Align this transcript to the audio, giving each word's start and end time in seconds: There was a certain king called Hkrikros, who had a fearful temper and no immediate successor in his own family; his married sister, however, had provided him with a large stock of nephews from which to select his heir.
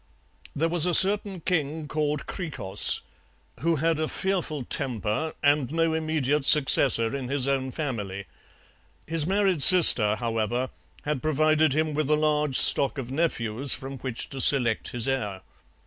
There 0.55 0.67
was 0.67 0.87
a 0.87 0.95
certain 0.95 1.41
king 1.41 1.87
called 1.87 2.25
Hkrikros, 2.25 3.01
who 3.59 3.75
had 3.75 3.99
a 3.99 4.07
fearful 4.07 4.63
temper 4.63 5.35
and 5.43 5.71
no 5.71 5.93
immediate 5.93 6.43
successor 6.43 7.15
in 7.15 7.27
his 7.27 7.47
own 7.47 7.69
family; 7.69 8.25
his 9.05 9.27
married 9.27 9.61
sister, 9.61 10.15
however, 10.15 10.71
had 11.03 11.21
provided 11.21 11.73
him 11.73 11.93
with 11.93 12.09
a 12.09 12.15
large 12.15 12.57
stock 12.57 12.97
of 12.97 13.11
nephews 13.11 13.75
from 13.75 13.99
which 13.99 14.27
to 14.29 14.41
select 14.41 14.87
his 14.87 15.07
heir. 15.07 15.41